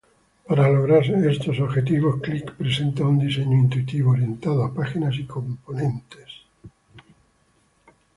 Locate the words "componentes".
5.25-6.31